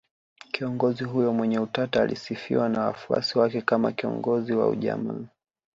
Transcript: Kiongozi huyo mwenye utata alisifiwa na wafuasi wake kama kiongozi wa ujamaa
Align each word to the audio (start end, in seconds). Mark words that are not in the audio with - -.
Kiongozi 0.51 1.03
huyo 1.03 1.33
mwenye 1.33 1.59
utata 1.59 2.01
alisifiwa 2.01 2.69
na 2.69 2.81
wafuasi 2.85 3.39
wake 3.39 3.61
kama 3.61 3.91
kiongozi 3.91 4.53
wa 4.53 4.67
ujamaa 4.69 5.27